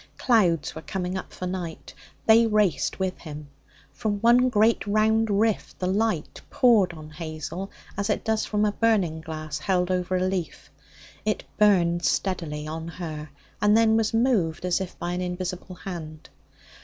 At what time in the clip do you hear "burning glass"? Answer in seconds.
8.71-9.59